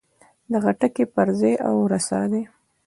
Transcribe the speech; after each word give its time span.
دغه 0.53 0.71
ټکی 0.79 1.05
پر 1.13 1.27
ځای 1.39 1.53
او 1.67 1.75
رسا 1.91 2.21
دی. 2.31 2.41